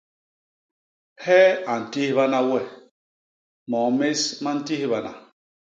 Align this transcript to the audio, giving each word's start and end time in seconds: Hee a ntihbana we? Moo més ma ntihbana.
Hee 1.23 1.49
a 1.71 1.73
ntihbana 1.81 2.39
we? 2.49 2.59
Moo 3.69 3.89
més 3.99 4.21
ma 4.43 4.51
ntihbana. 4.57 5.11